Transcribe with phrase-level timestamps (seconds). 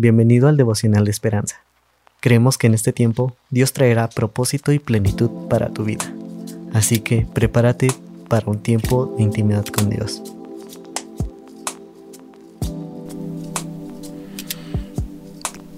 [0.00, 1.56] Bienvenido al devocional de esperanza.
[2.20, 6.04] Creemos que en este tiempo Dios traerá propósito y plenitud para tu vida.
[6.72, 7.88] Así que prepárate
[8.28, 10.22] para un tiempo de intimidad con Dios.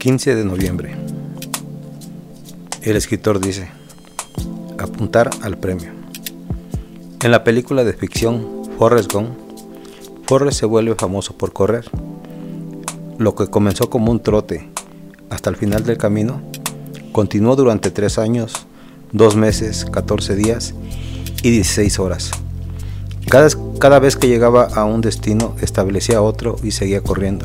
[0.00, 0.96] ...15 de noviembre...
[2.82, 3.70] El escritor dice...
[4.78, 5.92] ...apuntar al premio...
[7.22, 9.28] En la película de ficción Forrest Gump...
[10.26, 11.88] Forrest se vuelve famoso por correr...
[13.18, 14.70] Lo que comenzó como un trote...
[15.28, 16.40] ...hasta el final del camino...
[17.12, 18.66] ...continuó durante tres años...
[19.12, 20.72] ...dos meses, 14 días...
[21.42, 22.30] ...y 16 horas...
[23.28, 27.44] Cada, cada vez que llegaba a un destino establecía otro y seguía corriendo,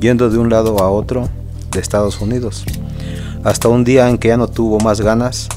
[0.00, 1.28] yendo de un lado a otro
[1.70, 2.64] de Estados Unidos.
[3.44, 5.48] Hasta un día en que ya no tuvo más ganas.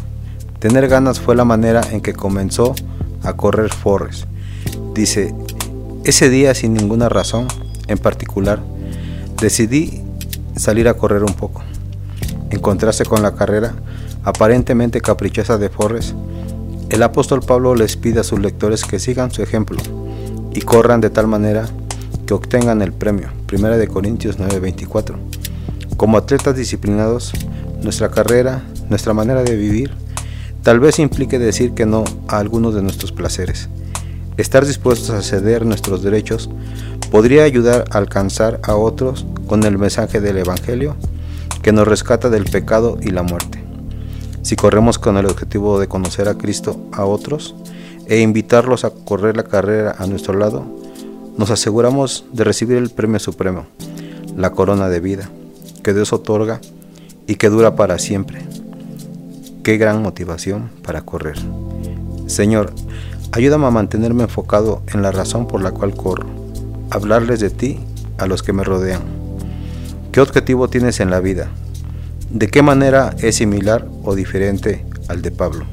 [0.60, 2.76] Tener ganas fue la manera en que comenzó
[3.24, 4.26] a correr Forrest.
[4.94, 5.34] Dice,
[6.04, 7.48] ese día sin ninguna razón
[7.88, 8.60] en particular,
[9.40, 10.02] decidí
[10.56, 11.64] salir a correr un poco.
[12.50, 13.76] Encontrarse con la carrera
[14.24, 16.16] aparentemente caprichosa de Forrest,
[16.90, 19.80] el apóstol Pablo les pide a sus lectores que sigan su ejemplo
[20.54, 21.68] y corran de tal manera
[22.26, 23.30] que obtengan el premio.
[23.52, 25.18] 1 de Corintios 9:24.
[25.98, 27.34] Como atletas disciplinados,
[27.82, 29.92] nuestra carrera, nuestra manera de vivir,
[30.64, 33.70] tal vez implique decir que no a algunos de nuestros placeres.
[34.38, 36.50] Estar dispuestos a ceder nuestros derechos
[37.10, 40.98] podría ayudar a alcanzar a otros con el mensaje del Evangelio
[41.62, 43.64] que nos rescata del pecado y la muerte.
[44.42, 47.56] Si corremos con el objetivo de conocer a Cristo a otros
[48.08, 50.66] e invitarlos a correr la carrera a nuestro lado,
[51.38, 53.66] nos aseguramos de recibir el premio supremo,
[54.36, 55.30] la corona de vida
[55.82, 56.62] que Dios otorga
[57.26, 58.42] y que dura para siempre.
[59.64, 61.38] Qué gran motivación para correr.
[62.28, 62.74] Señor,
[63.36, 66.26] ayúdame a mantenerme enfocado en la razón por la cual corro,
[66.90, 67.80] hablarles de ti
[68.18, 69.02] a los que me rodean.
[70.14, 71.50] ¿Qué objetivo tienes en la vida?
[72.30, 75.66] ¿De qué manera es similar o diferente al de Pablo?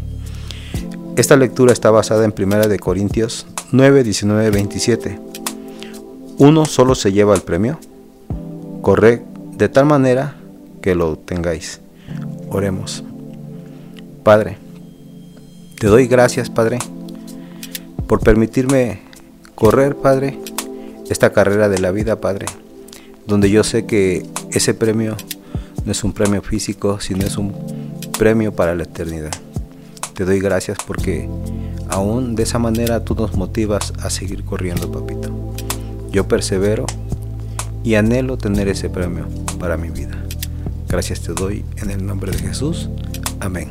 [1.16, 5.20] Esta lectura está basada en 1 de Corintios 9, 19, 27.
[6.38, 7.78] ¿Uno solo se lleva el premio?
[8.80, 9.22] Corre
[9.56, 10.34] de tal manera
[10.80, 11.80] que lo tengáis.
[12.50, 13.04] Oremos.
[14.24, 14.58] Padre,
[15.78, 16.78] te doy gracias, Padre,
[18.12, 19.00] por permitirme
[19.54, 20.38] correr, Padre,
[21.08, 22.44] esta carrera de la vida, Padre,
[23.26, 25.16] donde yo sé que ese premio
[25.86, 27.54] no es un premio físico, sino es un
[28.18, 29.30] premio para la eternidad.
[30.12, 31.26] Te doy gracias porque
[31.88, 35.30] aún de esa manera tú nos motivas a seguir corriendo, papito.
[36.10, 36.84] Yo persevero
[37.82, 39.26] y anhelo tener ese premio
[39.58, 40.22] para mi vida.
[40.86, 42.90] Gracias te doy en el nombre de Jesús.
[43.40, 43.70] Amén.